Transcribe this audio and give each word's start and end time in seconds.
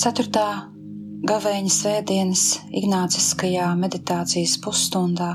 Ceturtā 0.00 0.70
gavēņa 1.28 1.70
svētdienas 1.74 2.42
Ignāciskajā 2.78 3.66
meditācijas 3.76 4.54
pusstundā 4.64 5.34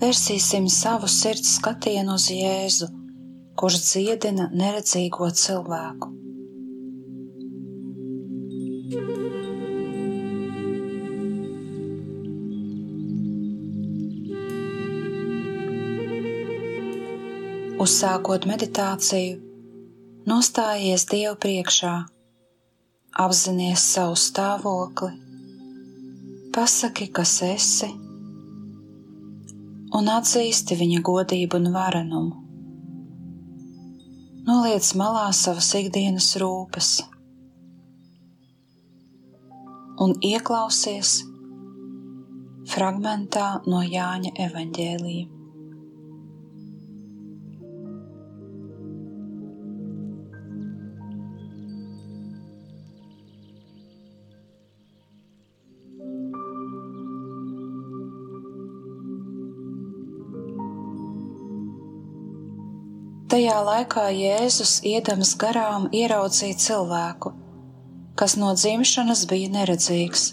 vērsīsim 0.00 0.70
savu 0.72 1.10
sirds 1.12 1.50
skatienu 1.58 2.14
uz 2.16 2.30
Jēzu, 2.32 2.88
kurš 3.60 3.82
dziedina 3.84 4.46
neredzīgo 4.56 5.28
cilvēku. 5.36 6.08
Uzsākot 17.84 18.48
meditāciju, 18.48 19.36
nostājies 20.32 21.04
Dievu 21.12 21.36
priekšā 21.44 21.94
apzināties 23.14 23.84
savu 23.94 24.16
stāvokli, 24.18 25.12
pasaki, 26.54 27.08
kas 27.14 27.34
esi, 27.46 27.90
un 29.94 30.10
atzīsti 30.10 30.78
viņa 30.80 31.02
godību 31.06 31.60
un 31.60 31.70
varenumu. 31.74 32.40
Noliec 34.44 34.90
malā 35.00 35.28
savas 35.32 35.70
ikdienas 35.78 36.34
rūpes 36.42 36.90
un 40.04 40.16
ieklausies 40.26 41.20
fragmentā 42.68 43.46
no 43.70 43.80
Jāņa 43.86 44.34
evaņģēlīja. 44.48 45.33
Tajā 63.34 63.54
laikā 63.66 64.02
Jēzus 64.14 64.76
iedams 64.86 65.32
garām 65.42 65.88
ieraudzīja 65.90 66.54
cilvēku, 66.64 67.32
kas 68.14 68.36
no 68.38 68.52
dzimšanas 68.54 69.24
bija 69.26 69.48
neredzīgs. 69.56 70.28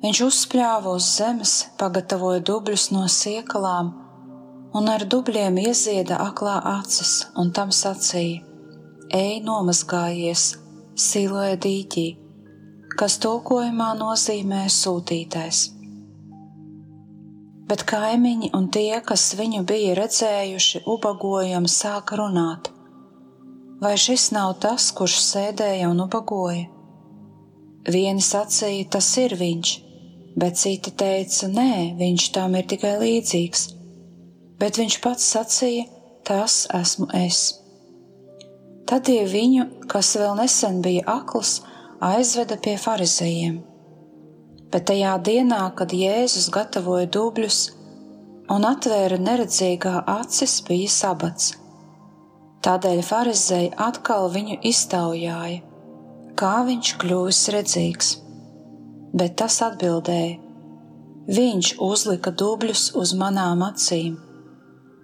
Viņš 0.00 0.22
uzspļāva 0.24 0.94
uz 0.96 1.10
zemes, 1.18 1.52
pagatavoja 1.76 2.40
dubļus 2.48 2.86
no 2.94 3.04
siekalām 3.12 3.92
un 4.80 4.88
ar 4.94 5.04
dubļiem 5.04 5.60
iezieda 5.66 6.22
aklā 6.30 6.56
acis 6.78 7.12
un 7.36 7.52
tam 7.52 7.76
sacīja: 7.82 8.40
Ej, 9.12 9.44
nomazgājies, 9.44 10.48
siloē 10.96 11.52
dīķī, 11.68 12.08
kas 12.96 13.20
tulkojumā 13.20 13.92
nozīmē 14.00 14.64
sūtītais 14.72 15.66
bet 17.66 17.82
kaimiņi 17.90 18.52
un 18.56 18.68
tie, 18.72 19.00
kas 19.06 19.32
viņu 19.38 19.64
bija 19.66 19.96
redzējuši 19.98 20.84
ubagojam, 20.92 21.66
sāka 21.70 22.18
runāt. 22.20 22.70
Vai 23.82 23.96
šis 24.00 24.30
nav 24.32 24.54
tas, 24.62 24.88
kurš 24.96 25.18
sēdēja 25.24 25.90
un 25.90 26.00
ubagoja? 26.06 26.64
Vieni 27.86 28.24
sacīja, 28.24 28.86
tas 28.96 29.10
ir 29.20 29.36
viņš, 29.38 29.74
bet 30.40 30.58
citi 30.62 30.94
teica, 31.02 31.50
nē, 31.52 31.98
viņš 31.98 32.30
tam 32.34 32.56
ir 32.58 32.66
tikai 32.70 32.96
līdzīgs. 33.02 33.68
Bet 34.58 34.80
viņš 34.80 34.98
pats 35.04 35.28
sacīja, 35.36 35.86
tas 36.26 36.64
esmu 36.74 37.10
es. 37.18 37.44
Tad 38.86 39.06
tie 39.10 39.22
viņu, 39.28 39.68
kas 39.90 40.14
vēl 40.16 40.34
nesen 40.38 40.80
bija 40.82 41.04
akls, 41.18 41.60
aizveda 42.02 42.58
pie 42.62 42.78
farizējiem 42.80 43.64
bet 44.72 44.88
tajā 44.90 45.14
dienā, 45.22 45.62
kad 45.78 45.94
Jēzus 45.94 46.48
gatavoja 46.54 47.06
dubļus 47.12 47.60
un 48.52 48.66
atvēra 48.66 49.18
neredzīgā 49.22 50.02
acis, 50.10 50.58
bija 50.66 50.90
sabats. 50.92 51.54
Tādēļ 52.66 53.02
farizēji 53.06 53.72
atkal 53.78 54.28
viņu 54.34 54.58
iztaujāja, 54.66 55.62
kā 56.38 56.54
viņš 56.66 56.92
kļuvis 57.02 57.42
redzīgs. 57.54 58.12
Bet 59.16 59.36
tas 59.40 59.60
atbildēja: 59.62 60.42
Viņš 61.26 61.72
uzlika 61.82 62.30
dubļus 62.30 62.90
uz 62.98 63.14
manām 63.18 63.62
acīm, 63.66 64.18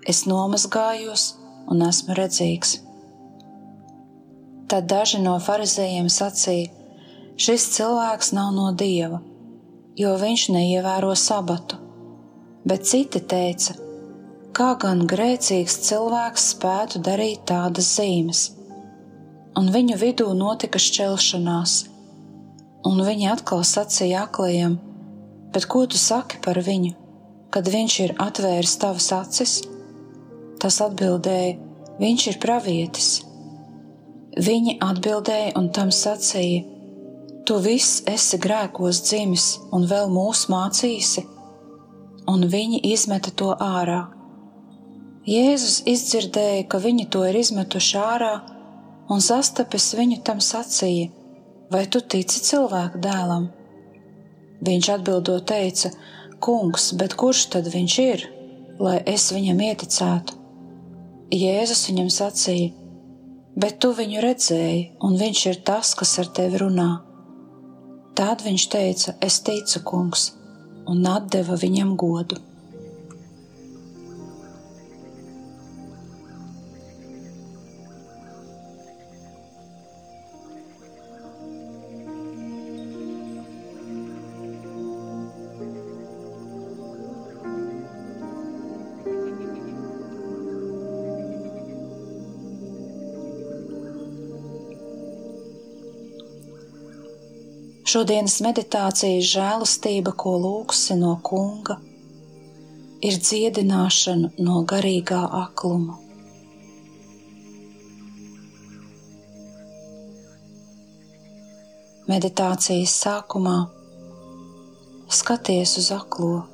es 0.06 0.24
nomazgājos 0.30 1.32
un 1.70 1.82
esmu 1.86 2.14
redzīgs. 2.18 2.76
Tad 4.70 4.86
daži 4.90 5.22
no 5.22 5.38
farizējiem 5.42 6.10
sacīja: 6.10 6.70
Šis 7.42 7.70
cilvēks 7.76 8.34
nav 8.36 8.54
no 8.54 8.70
dieva 8.78 9.22
jo 9.98 10.12
viņš 10.19 10.48
neievēro 10.54 11.12
sabatu. 11.19 11.78
Bet 12.64 12.86
citi 12.86 13.20
teica, 13.20 13.75
kā 14.56 14.72
gan 14.80 15.04
grēcīgs 15.10 15.80
cilvēks 15.88 16.53
spētu 16.54 17.03
darīt 17.04 17.44
tādas 17.50 17.91
zīmes. 17.98 18.44
Un 19.58 19.69
viņu 19.75 19.98
vidū 20.00 20.30
notika 20.36 20.80
šķelšanās, 20.80 21.75
un 22.88 23.03
viņi 23.04 23.28
atkal 23.34 23.64
sacīja 23.69 24.25
aklajam, 24.26 24.78
bet 25.53 25.69
ko 25.69 25.84
tu 25.84 26.00
saki 26.00 26.41
par 26.44 26.60
viņu, 26.64 26.94
kad 27.53 27.69
viņš 27.69 27.98
ir 28.06 28.14
atvēris 28.22 28.78
tavas 28.80 29.10
acis? 29.12 29.59
Tas 30.62 30.78
atbildēja, 30.80 31.59
viņš 32.00 32.26
ir 32.30 32.41
pravietis. 32.41 33.10
Viņi 34.32 34.78
atbildēja 34.80 35.53
un 35.60 35.69
tam 35.76 35.91
sacīja, 35.92 36.62
Tu 37.42 37.56
viss 37.58 38.04
esi 38.06 38.38
grēkos 38.38 39.00
dzimis 39.03 39.44
un 39.75 39.88
vēl 39.91 40.12
mūs 40.14 40.44
mācīsi, 40.53 41.25
un 42.30 42.47
viņi 42.53 42.78
izmeta 42.92 43.32
to 43.34 43.48
ārā. 43.56 44.04
Jēzus 45.26 45.80
izdzirdēja, 45.91 46.69
ka 46.70 46.78
viņi 46.84 47.08
to 47.10 47.25
ir 47.26 47.41
izmetuši 47.41 47.98
ārā, 47.98 48.30
un 49.10 49.25
sastapis 49.26 49.88
viņu 49.98 50.20
tam 50.22 50.38
sacīja: 50.38 51.10
Vai 51.75 51.82
tu 51.91 52.04
tici 52.14 52.44
cilvēku 52.47 53.03
dēlam? 53.03 53.50
Viņš 54.62 54.94
atbildot 54.97 55.50
teica: 55.50 55.91
Kungs, 56.38 56.92
bet 56.94 57.19
kurš 57.19 57.47
tad 57.56 57.74
viņš 57.74 58.00
ir, 58.06 58.26
lai 58.78 59.00
es 59.19 59.32
viņam 59.34 59.66
ieticētu? 59.72 60.42
Jēzus 61.42 61.88
viņam 61.91 62.19
sacīja: 62.22 62.74
Bet 63.59 63.82
tu 63.82 63.91
viņu 63.98 64.28
redzēji, 64.30 64.92
un 65.03 65.19
viņš 65.19 65.48
ir 65.50 65.64
tas, 65.66 65.97
kas 65.98 66.20
ar 66.22 66.30
tevi 66.38 66.62
runā. 66.62 66.92
Tad 68.18 68.42
viņš 68.44 68.64
teica: 68.72 69.14
Es 69.24 69.38
ticu, 69.44 69.80
kungs, 69.88 70.30
un 70.92 71.06
atdeva 71.08 71.56
viņam 71.56 71.94
godu. 71.96 72.40
Šodienas 97.92 98.39
meditācijas 98.41 99.27
žēlastība, 99.34 100.15
ko 100.16 100.30
lūgsi 100.41 100.94
no 100.97 101.10
kunga, 101.28 101.74
ir 103.04 103.18
dziedināšana 103.21 104.30
no 104.47 104.62
garīgā 104.71 105.18
akluma. 105.42 105.98
Meditācijas 112.09 112.97
sākumā 113.03 113.59
skaties 115.21 115.77
uz 115.84 115.92
aklo, 115.92 116.47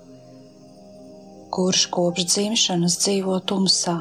kurš 1.55 1.87
kopš 1.94 2.31
dzimšanas 2.35 2.99
dzīvo 3.05 3.38
tumsā. 3.46 4.00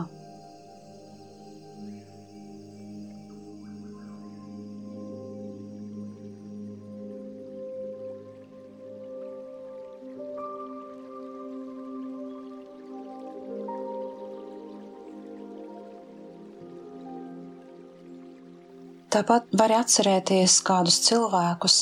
Tāpat 19.07 19.54
var 19.56 19.71
atcerēties 19.71 20.57
kādus 20.68 20.98
cilvēkus, 21.06 21.75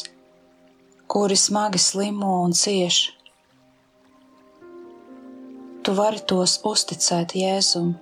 kuri 1.10 1.34
smagi 1.34 1.80
slimo 1.82 2.36
un 2.44 2.52
cieš. 2.54 3.00
Tu 5.82 5.96
vari 5.98 6.22
tos 6.30 6.60
uzticēt 6.70 7.34
Jēzum. 7.40 7.96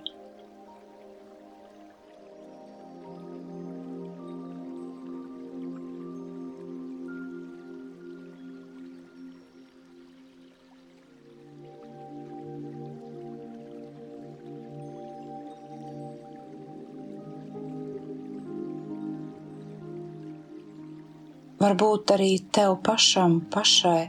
Varbūt 21.64 22.12
arī 22.16 22.30
tev 22.52 22.76
pašam, 22.84 23.40
pašai 23.52 24.02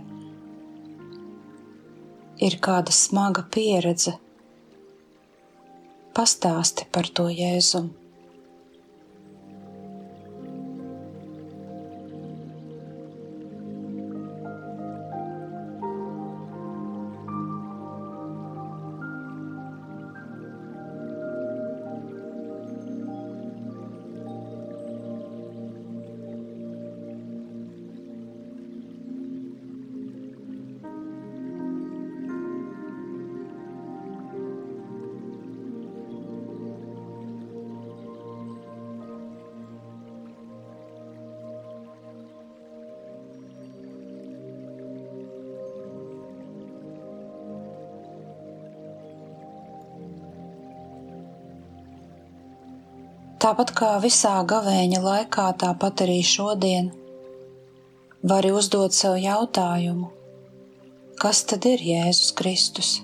ir 2.46 2.57
kāda 2.60 2.92
smaga 2.92 3.46
pieredze. 3.56 4.18
Pastāsti 6.16 6.88
par 6.92 7.07
to 7.16 7.30
Jēzumu. 7.31 8.05
Tāpat 53.45 53.75
kā 53.77 53.88
visā 54.01 54.39
gavēņa 54.50 55.00
laikā, 55.03 55.44
tāpat 55.62 56.01
arī 56.01 56.15
šodien 56.25 56.88
vari 58.25 58.50
uzdot 58.50 58.95
sev 58.97 59.19
jautājumu, 59.21 60.07
kas 61.21 61.44
tad 61.51 61.68
ir 61.69 61.83
Jēzus 61.86 62.33
Kristus? 62.39 62.95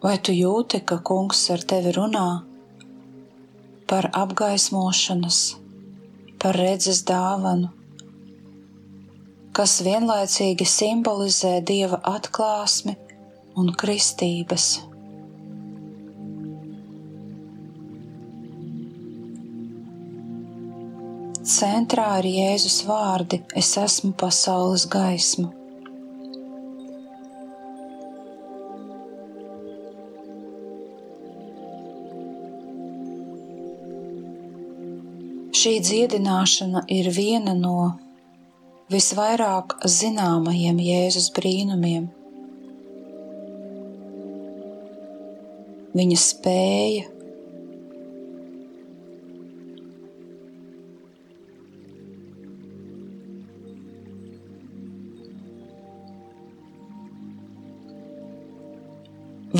Vai 0.00 0.14
tu 0.24 0.32
jūti, 0.32 0.78
ka 0.88 0.96
kungs 1.04 1.42
ar 1.52 1.60
tevi 1.70 1.90
runā 1.92 2.28
par 3.90 4.06
apgaismošanas, 4.16 5.40
par 6.40 6.56
redzes 6.56 7.02
dāvanu, 7.10 7.68
kas 9.52 9.74
vienlaicīgi 9.84 10.64
simbolizē 10.64 11.52
dieva 11.72 12.00
atklāsmi 12.14 12.96
un 13.60 13.68
kristības? 13.84 14.70
Centrā 21.44 22.10
ir 22.22 22.32
Jēzus 22.38 22.82
vārdi: 22.88 23.44
Es 23.52 23.76
esmu 23.76 24.14
pasaules 24.16 24.88
gaisma. 24.88 25.59
Šī 35.60 35.74
dziedināšana 35.84 36.80
ir 36.94 37.10
viena 37.12 37.52
no 37.52 37.90
visvairāk 38.88 39.74
zināmajiem 39.92 40.78
Jēzus 40.80 41.26
brīnumiem. 41.36 42.06
Viņa 46.00 46.18
spēja 46.22 47.04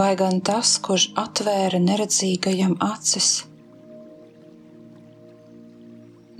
vai 0.00 0.14
gan 0.16 0.40
tas, 0.40 0.78
kurš 0.80 1.10
atvēra 1.26 1.84
neredzīgajam 1.90 2.78
acis 2.92 3.49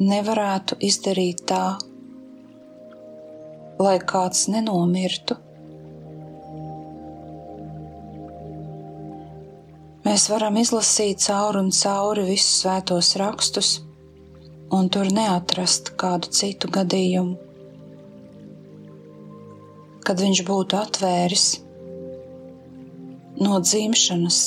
nevarētu 0.01 0.79
izdarīt 0.81 1.45
tā, 1.51 1.77
lai 3.81 3.99
kāds 4.01 4.47
nenomirtu. 4.53 5.37
Mēs 10.07 10.27
varam 10.33 10.57
izlasīt 10.57 11.21
cauri 11.23 11.61
un 11.61 11.71
cauri 11.77 12.25
visus 12.31 12.63
svētos 12.63 13.13
rakstus, 13.21 13.75
un 14.73 14.89
tur 14.89 15.11
neatrast 15.13 15.93
kādu 16.01 16.33
citu 16.33 16.71
gadījumu, 16.73 17.37
kad 20.07 20.23
viņš 20.25 20.45
būtu 20.49 20.81
atvēris 20.81 21.47
no 23.41 23.61
dzimšanas 23.61 24.41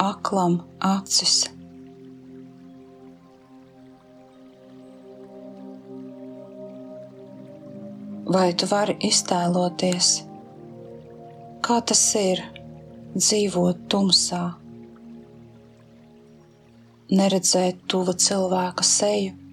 aklam 0.00 0.62
acis. 0.80 1.53
Vai 8.34 8.48
tu 8.58 8.66
vari 8.66 8.96
iztēloties, 9.06 10.06
kā 11.62 11.76
tas 11.86 12.00
ir 12.18 12.40
dzīvot 13.14 13.84
tumsā, 13.92 14.40
neredzēt 17.20 17.84
tuva 17.94 18.16
cilvēka 18.26 18.86
seju? 18.90 19.43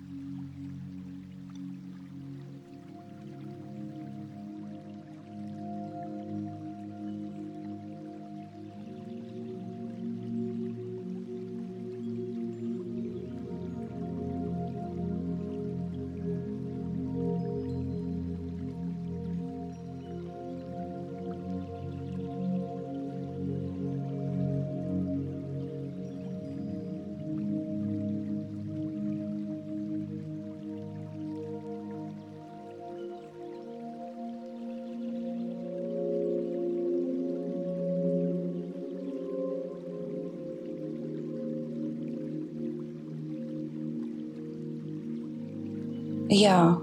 Jā, 46.31 46.77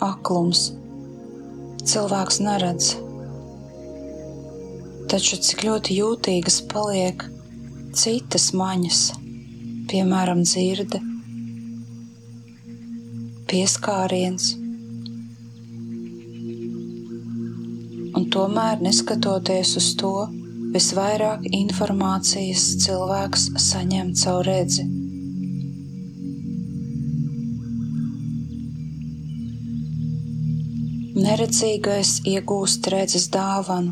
aklums. 0.00 0.70
Cilvēks 1.84 2.38
neredz. 2.40 2.94
Taču 5.12 5.36
cik 5.36 5.66
ļoti 5.66 5.98
jūtīgas 5.98 6.56
paliek 6.70 7.26
citas 7.92 8.48
maņas, 8.56 9.02
piemēram, 9.92 10.40
dzirde, 10.48 11.02
pieskāriens. 13.52 14.54
Un 18.16 18.30
tomēr, 18.32 18.80
neskatoties 18.80 19.76
uz 19.76 19.92
to, 20.00 20.14
visvairāk 20.72 21.44
informācijas 21.52 22.70
cilvēks 22.86 23.50
saņem 23.60 24.16
caur 24.16 24.48
redzi. 24.48 24.88
Neredzīgais 31.36 32.10
iegūst 32.30 32.86
redzes 32.88 33.26
dāvanu 33.28 33.90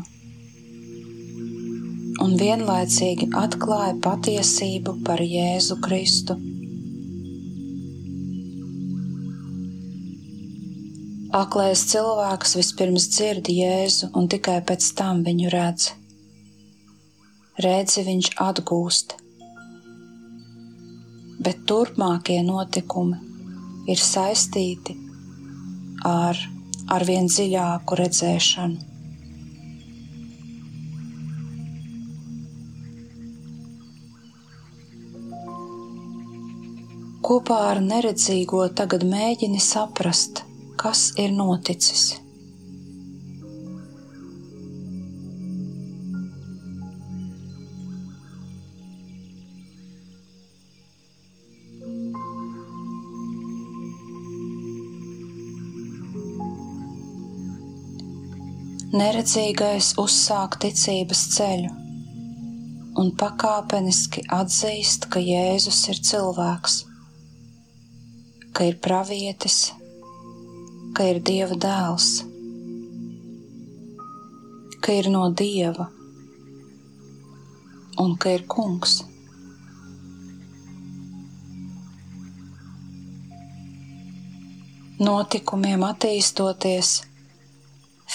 un 2.23 2.31
vienlaicīgi 2.39 3.27
atklāja 3.37 3.91
patiesību 4.01 4.95
par 5.05 5.21
Jēzu 5.21 5.77
Kristu. 5.85 6.33
Aklais 11.41 11.83
cilvēks 11.91 12.55
vispirms 12.57 13.05
dzird 13.13 13.53
Jēzu 13.53 14.09
un 14.17 14.25
tikai 14.33 14.57
pēc 14.71 14.89
tam 14.97 15.21
viņu 15.29 15.53
redz. 15.53 15.91
Redzi 17.67 18.07
viņš 18.09 18.31
atgūst, 18.47 19.15
bet 21.45 21.61
turpmākie 21.69 22.41
notikumi 22.49 23.21
ir 23.93 24.05
saistīti 24.09 24.97
ar 26.17 26.45
arvien 26.91 27.29
dziļāku 27.31 27.97
redzēšanu. 28.01 28.91
Kopā 37.25 37.55
ar 37.71 37.79
neredzīgo 37.81 38.67
tagad 38.77 39.01
mēģini 39.09 39.57
saprast, 39.57 40.43
kas 40.77 41.07
ir 41.17 41.33
noticis. 41.33 42.24
Neredzīgais 58.95 59.89
uzsāk 59.99 60.53
ticības 60.63 61.21
ceļu 61.33 61.71
un 63.01 63.09
pakāpeniski 63.19 64.21
atzīst, 64.31 65.09
ka 65.11 65.19
Jēzus 65.19 65.79
ir 65.91 65.97
cilvēks, 66.09 66.75
ka 68.55 68.67
ir 68.69 68.77
pravietis, 68.85 69.57
ka 70.95 71.07
ir 71.11 71.19
Dieva 71.29 71.57
dēls, 71.65 72.07
ka 74.79 74.95
ir 74.95 75.09
no 75.11 75.25
Dieva 75.41 75.89
un 78.05 78.15
ka 78.15 78.31
ir 78.37 78.45
kungs. 78.55 79.01
Notikumiem 85.03 85.83
attīstoties, 85.89 86.93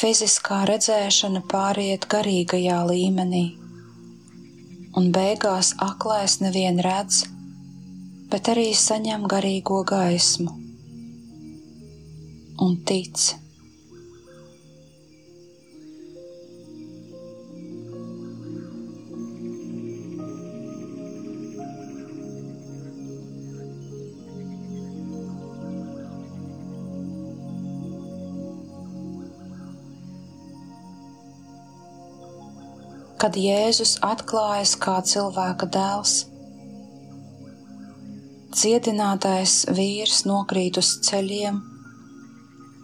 fiziskā 0.00 0.62
redzēšana 0.69 1.42
pāriet 1.50 2.07
garīgajā 2.12 2.78
līmenī, 2.88 3.42
un 4.97 5.11
beigās 5.12 5.75
aklais 5.85 6.38
nevien 6.40 6.80
redz, 6.87 7.26
bet 8.33 8.49
arī 8.54 8.71
saņem 8.85 9.28
garīgo 9.28 9.83
gaismu 9.92 10.57
un 12.64 12.76
tic. 12.88 13.39
Kad 33.20 33.36
Jēzus 33.36 33.98
atklājas 34.00 34.70
kā 34.80 34.94
cilvēka 35.04 35.66
dēls, 35.74 36.12
dziedinātais 38.56 39.66
vīrs 39.76 40.22
nokrīt 40.24 40.80
uz 40.80 40.94
ceļiem 41.04 41.60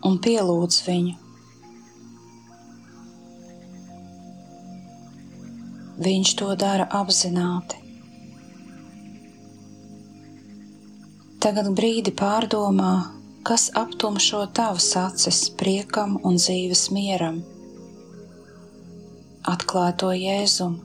un 0.05 0.21
pielūdz 0.27 0.83
viņu. 0.91 1.17
Viņš 6.05 6.37
to 6.37 6.53
dara 6.61 6.85
apzināti. 7.01 7.81
Tagad 11.41 11.73
brīdi 11.79 12.13
pārdomā, 12.13 12.95
kas 13.47 13.71
aptumšo 13.73 14.45
tavas 14.53 14.93
acis 15.01 15.47
priekam 15.57 16.19
un 16.29 16.37
dzīves 16.37 16.91
mieram. 16.93 17.45
Atklāj 19.47 19.93
to 20.03 20.11
jēzumu. 20.17 20.83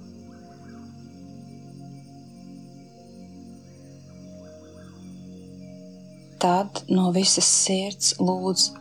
Tad 6.41 6.85
no 6.89 7.11
visas 7.13 7.45
sirds 7.45 8.15
lūdz 8.17 8.71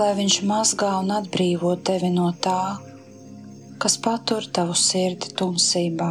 lai 0.00 0.14
viņš 0.16 0.36
mazgā 0.48 0.90
un 1.02 1.10
atbrīvo 1.12 1.74
tevi 1.84 2.08
no 2.14 2.30
tā, 2.44 2.78
kas 3.82 3.98
patur 4.00 4.46
tavu 4.58 4.76
sirdi 4.82 5.34
tumsībā. 5.36 6.10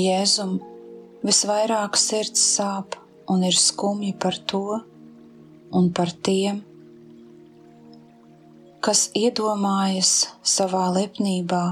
Jēzum 0.00 0.56
visvairāk 1.26 1.98
sirds 2.00 2.42
sāp 2.56 2.96
un 3.30 3.44
ir 3.46 3.56
skumji 3.56 4.14
par 4.24 4.38
to 4.52 4.80
un 5.76 5.88
par 5.96 6.12
tiem, 6.26 6.62
kas 8.80 9.06
iedomājas 9.16 10.12
savā 10.56 10.86
lepnībā, 10.96 11.64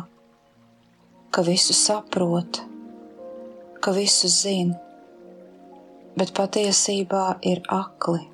ka 1.32 1.44
visu 1.46 1.76
saprot, 1.76 2.62
ka 3.80 3.94
visu 3.96 4.30
zina, 4.30 4.76
bet 6.18 6.34
patiesībā 6.36 7.26
ir 7.52 7.64
akli 7.72 8.26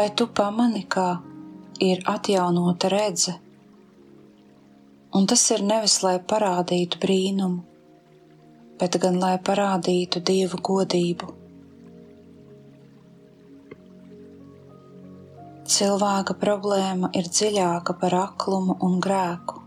Vai 0.00 0.08
tu 0.16 0.24
pamani, 0.32 0.80
kā 0.88 1.18
ir 1.84 1.98
atjaunota 2.08 2.88
redzes? 2.88 3.34
Un 5.18 5.26
tas 5.28 5.42
ir 5.52 5.60
nevis 5.70 5.98
lai 6.00 6.14
parādītu 6.30 6.96
brīnumu, 7.02 7.58
bet 8.80 8.94
gan 9.02 9.18
lai 9.20 9.34
parādītu 9.48 10.22
dievu 10.30 10.60
godību. 10.68 11.28
Cilvēka 15.74 16.36
problēma 16.46 17.10
ir 17.20 17.28
dziļāka 17.28 17.96
par 18.04 18.16
aklumu 18.22 18.78
un 18.86 18.94
grēku. 19.08 19.58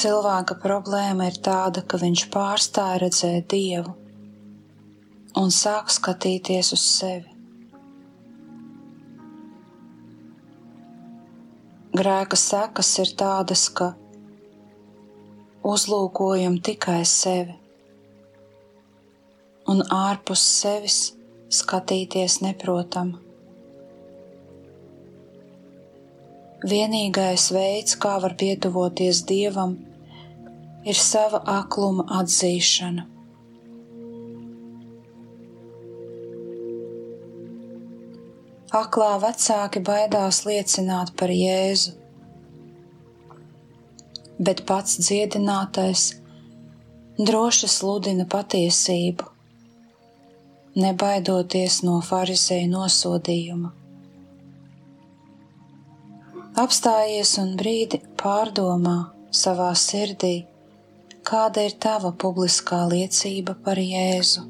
Cilvēka 0.00 0.56
problēma 0.64 1.28
ir 1.28 1.38
tāda, 1.50 1.84
ka 1.84 2.00
viņš 2.06 2.24
pārstāja 2.38 3.02
redzēt 3.04 3.52
dievu 3.52 3.94
un 5.40 5.50
sāk 5.50 5.90
skatīties 5.90 6.70
uz 6.76 6.82
sevi. 6.86 7.30
Grēka 11.94 12.38
sekas 12.38 12.90
ir 13.02 13.10
tādas, 13.18 13.68
ka 13.70 13.92
uzlūkojam 15.64 16.58
tikai 16.68 17.02
sevi, 17.06 17.54
un 19.70 19.82
ārpus 19.94 20.42
sevis 20.60 20.98
skatīties 21.60 22.40
neprotam. 22.42 23.14
Vienīgais 26.64 27.50
veids, 27.54 27.98
kā 28.00 28.16
var 28.24 28.34
pietuvoties 28.40 29.22
dievam, 29.28 29.76
ir 30.88 30.98
sava 30.98 31.42
akluma 31.58 32.06
atzīšana. 32.20 33.13
Aklā 38.74 39.12
vecāki 39.22 39.82
baidās 39.84 40.42
liecināt 40.48 41.12
par 41.18 41.30
Jēzu, 41.30 41.94
bet 44.38 44.64
pats 44.66 44.98
dziedinātais 44.98 46.08
droši 47.18 47.70
sludina 47.70 48.26
patiesību, 48.26 49.28
nebaidoties 50.74 51.82
no 51.86 52.00
farizēju 52.02 52.70
nosodījuma. 52.72 53.70
Apstājies 56.64 57.36
un 57.42 57.54
brīdi 57.58 57.98
pārdomā 58.20 58.96
savā 59.34 59.70
sirdī, 59.78 60.34
kāda 61.26 61.64
ir 61.66 61.78
tava 61.82 62.12
publiskā 62.24 62.84
liecība 62.90 63.56
par 63.64 63.78
Jēzu. 63.82 64.44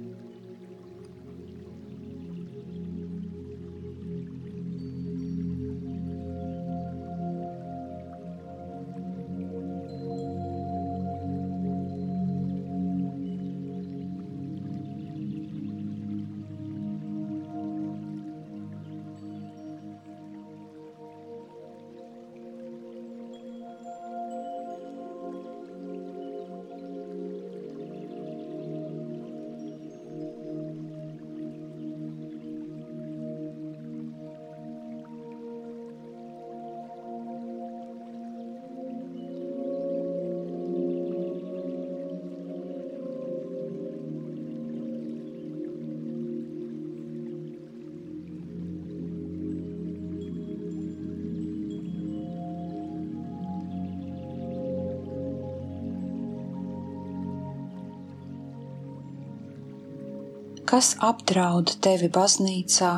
Kas 60.74 60.96
apdraud 61.06 61.70
tevi 61.86 62.08
baznīcā, 62.10 62.88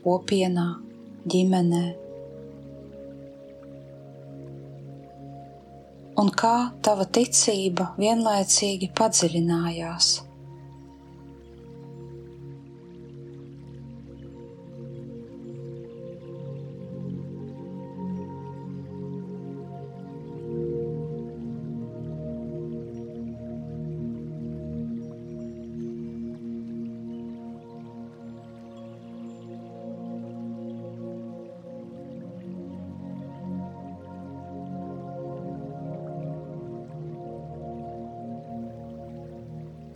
kopienā, 0.00 0.62
ģimenē. 1.28 1.80
Un 6.22 6.30
kā 6.42 6.54
tava 6.88 7.04
ticība 7.18 7.90
vienlaicīgi 8.00 8.88
padziļinājās. 9.02 10.08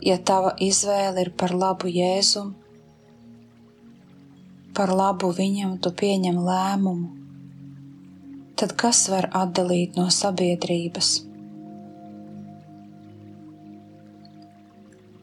Ja 0.03 0.17
tava 0.19 0.53
izvēle 0.59 1.23
ir 1.25 1.31
par 1.39 1.53
labu 1.55 1.89
Jēzum, 1.91 2.53
par 4.77 4.91
labu 4.91 5.29
viņam 5.37 5.77
tu 5.83 5.91
pieņem 6.01 6.39
lēmumu, 6.47 7.09
tad 8.59 8.75
kas 8.83 9.05
var 9.13 9.29
atdalīt 9.43 9.99
no 9.99 10.09
sabiedrības? 10.11 11.13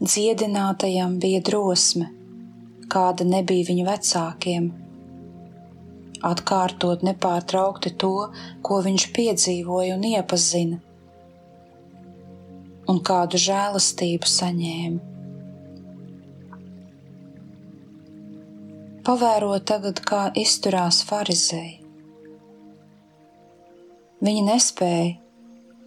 Dziedinātajam 0.01 1.19
bija 1.21 1.43
drosme, 1.45 2.07
kāda 2.93 3.27
nebija 3.29 3.69
viņa 3.69 3.89
vecākiem, 3.91 4.71
atkārtot 6.25 7.05
nepārtraukti 7.05 7.93
to, 8.01 8.15
ko 8.65 8.81
viņš 8.87 9.11
piedzīvoja 9.17 9.99
un 9.99 10.07
iepazina 10.15 10.81
un 12.91 12.99
kādu 13.07 13.39
žēlastību 13.39 14.29
saņēma. 14.29 15.11
Pavēro 19.07 19.55
tagad, 19.65 20.03
kā 20.07 20.27
izturās 20.37 21.01
farizēji. 21.09 21.79
Viņi 24.21 24.43
nespēja 24.45 25.15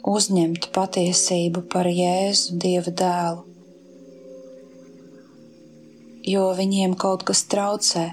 uzņemt 0.10 0.72
patiesību 0.76 1.62
par 1.70 1.88
Jēzu 1.88 2.58
Dieva 2.64 2.92
dēlu, 3.04 3.46
jo 6.34 6.50
viņiem 6.58 6.98
kaut 7.00 7.24
kas 7.30 7.46
traucē, 7.54 8.10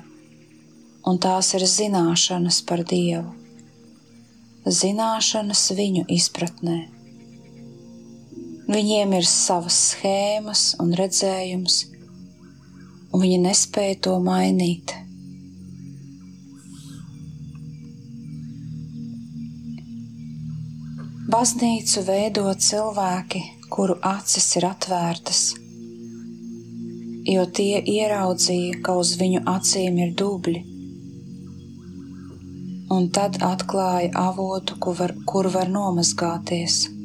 un 1.09 1.19
tās 1.25 1.55
ir 1.57 1.65
zināšanas 1.65 2.61
par 2.69 2.85
Dievu, 2.85 3.33
zināšanas 4.83 5.71
viņu 5.81 6.05
izpratnē. 6.21 7.00
Viņiem 8.71 9.17
ir 9.19 9.25
savas 9.27 9.77
schēmas 9.91 10.61
un 10.79 10.93
redzējums, 10.95 11.79
un 13.11 13.23
viņi 13.25 13.39
nespēja 13.43 13.97
to 14.07 14.13
mainīt. 14.23 14.93
Baznīcu 21.31 22.05
veido 22.07 22.45
cilvēki, 22.69 23.43
kuru 23.75 23.99
acis 24.13 24.47
ir 24.61 24.69
atvērtas, 24.71 25.43
jo 27.33 27.49
tie 27.59 27.83
ieraudzīja, 27.97 28.79
ka 28.87 28.95
uz 29.03 29.17
viņu 29.19 29.43
acīm 29.57 29.99
ir 30.07 30.15
dubļi, 30.23 30.63
un 32.95 33.11
tad 33.19 33.43
atklāja 33.51 34.15
avotu, 34.29 34.79
kur 34.79 34.99
var, 35.03 35.19
kur 35.27 35.51
var 35.59 35.71
nomazgāties. 35.75 37.00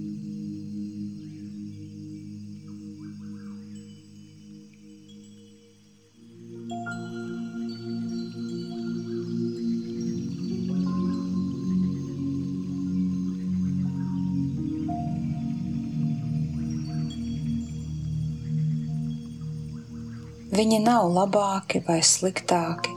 Viņi 20.55 20.77
nav 20.79 21.09
labāki 21.11 21.81
vai 21.83 21.97
sliktāki. 21.99 22.93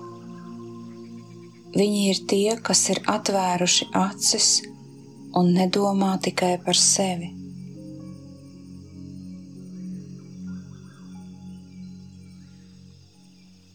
Viņi 1.74 2.04
ir 2.10 2.20
tie, 2.30 2.52
kas 2.62 2.84
ir 2.92 3.00
atvēruši 3.10 3.88
acis 3.98 4.50
un 5.36 5.50
nedomā 5.56 6.12
tikai 6.22 6.52
par 6.62 6.78
sevi. 6.78 7.32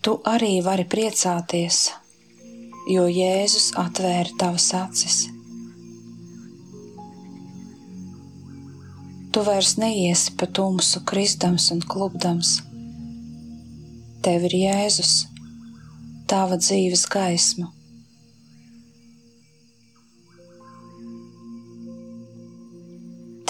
Tu 0.03 0.15
arī 0.27 0.55
vari 0.63 0.87
priecāties, 0.95 1.83
jo 2.91 3.05
Jēzus 3.07 3.69
atvēra 3.79 4.35
tavas 4.39 4.71
acis. 4.79 5.21
Tu 9.33 9.47
vairs 9.47 9.77
neiesi 9.79 10.35
pa 10.39 10.47
tumsu, 10.47 11.03
kristams 11.07 11.71
un 11.75 11.83
klubdams. 11.83 12.61
Tev 14.23 14.45
ir 14.47 14.53
Jēzus, 14.55 15.25
tava 16.31 16.55
dzīves 16.55 17.01
gaisma. 17.11 17.65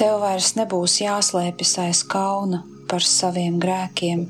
Tev 0.01 0.17
vairs 0.25 0.55
nebūs 0.57 0.97
jāslēpjas 1.03 1.75
aiz 1.85 2.01
kauna 2.09 2.63
par 2.89 3.05
saviem 3.05 3.61
grēkiem, 3.61 4.25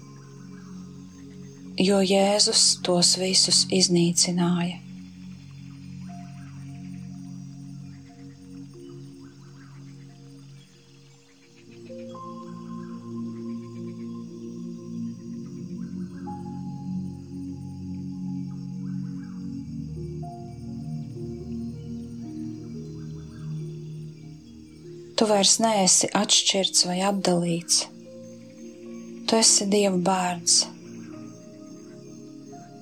jo 1.80 2.04
Jēzus 2.04 2.68
tos 2.84 3.16
visus 3.24 3.64
iznīcināja. 3.72 4.83
Tu 25.24 25.28
vairs 25.30 25.54
neesi 25.64 26.08
atšķirts 26.20 26.82
vai 26.84 26.98
atdalīts. 27.08 27.78
Tu 29.24 29.38
esi 29.38 29.68
Dieva 29.72 29.96
bērns, 30.04 30.56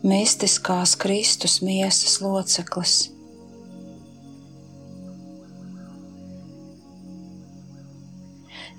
mistiskās 0.02 0.96
Kristus 1.06 1.60
miesas 1.62 2.18
loceklis. 2.26 2.96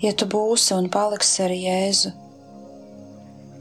Ja 0.02 0.10
tu 0.10 0.26
būsi 0.34 0.74
un 0.80 0.90
paliksi 0.98 1.46
ar 1.46 1.54
Jēzu, 1.60 2.16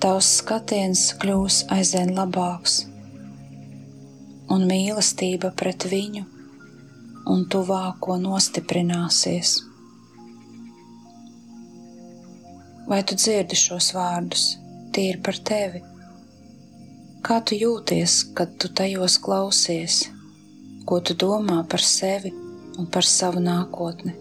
tavs 0.02 0.34
skatiens 0.42 1.12
kļūs 1.22 1.68
aizvien 1.78 2.18
labāks, 2.18 2.88
un 4.50 4.66
mīlestība 4.66 5.54
pret 5.54 5.92
viņu 5.94 6.26
un 7.30 7.52
tuvāko 7.54 8.18
nostiprināsies. 8.18 9.60
Vai 12.92 13.04
tu 13.08 13.16
dzirdi 13.16 13.56
šos 13.56 13.94
vārdus? 13.96 14.42
Tie 14.92 15.06
ir 15.14 15.22
par 15.24 15.38
tevi. 15.50 15.80
Kā 17.24 17.38
tu 17.48 17.56
jūties, 17.56 18.16
kad 18.36 18.58
tu 18.60 18.68
tajos 18.80 19.16
klausies? 19.24 20.02
Ko 20.90 21.00
tu 21.00 21.16
domā 21.16 21.62
par 21.72 21.86
sevi 21.88 22.34
un 22.76 22.90
par 22.92 23.08
savu 23.08 23.40
nākotni? 23.46 24.12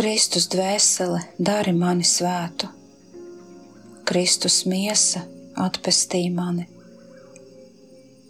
Kristus 0.00 0.46
dvēsele 0.48 1.18
dari 1.36 1.74
mani 1.76 2.06
svētu, 2.08 2.70
Kristus 4.08 4.62
miesa 4.64 5.20
atpestīja 5.60 6.30
mani, 6.32 6.62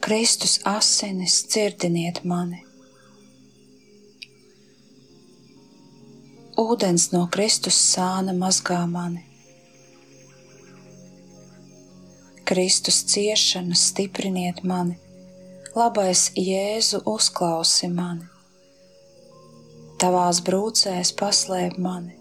Kristus 0.03 0.57
asinis 0.67 1.37
dzirdiniet 1.47 2.25
mani. 2.33 2.59
Ūdens 6.59 7.07
no 7.13 7.23
Kristus 7.31 7.79
sāna 7.93 8.35
mazgā 8.41 8.81
mani. 8.91 9.23
Kristus 12.51 12.99
ciešanas 13.15 13.87
stipriniet 13.93 14.65
mani, 14.67 14.99
labais 15.79 16.33
Jēzu 16.35 17.05
uzklausi 17.15 17.95
mani 17.95 18.27
tavās 20.01 20.41
brūcēs 20.45 21.13
paslēp 21.19 21.77
mani. 21.79 22.15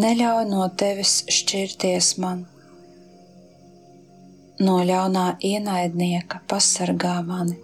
Neļauj 0.00 0.46
no 0.50 0.64
tevis 0.78 1.20
šķirties 1.30 2.08
man, 2.22 2.44
no 4.60 4.76
ļaunā 4.86 5.26
ienaidnieka 5.46 6.42
pasargā 6.50 7.16
mani. 7.26 7.58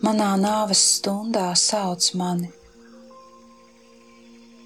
Manā 0.00 0.30
nāves 0.40 0.80
stundā 0.96 1.50
sauc 1.60 2.06
mani, 2.16 2.48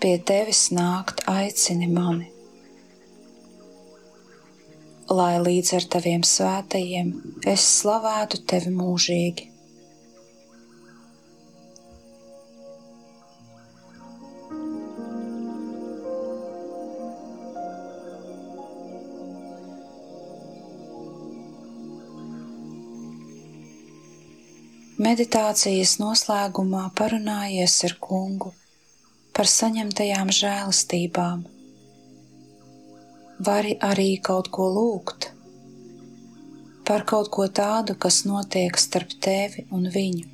pie 0.02 0.14
tevis 0.30 0.68
nākt 0.74 1.24
aicini 1.30 1.90
mani. 1.90 2.30
Lai 5.10 5.32
līdz 5.42 5.74
ar 5.78 5.88
taviem 5.96 6.22
svētajiem 6.26 7.10
es 7.50 7.66
slavētu 7.80 8.40
tevi 8.48 8.70
mūžīgi. 8.74 9.53
Meditācijas 24.94 25.96
noslēgumā 25.98 26.84
parunājies 26.94 27.72
ar 27.88 27.96
kungu 27.98 28.52
par 29.34 29.48
saņemtajām 29.50 30.28
žēlastībām. 30.36 31.40
Vari 33.48 33.74
arī 33.88 34.06
kaut 34.28 34.52
ko 34.54 34.68
lūgt 34.76 35.26
par 36.86 37.02
kaut 37.10 37.32
ko 37.34 37.48
tādu, 37.48 37.98
kas 37.98 38.20
notiek 38.28 38.78
starp 38.78 39.18
tevi 39.18 39.66
un 39.74 39.90
viņu. 39.90 40.33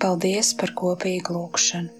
Paldies 0.00 0.54
par 0.60 0.70
kopīgu 0.80 1.34
lūgšanu! 1.36 1.99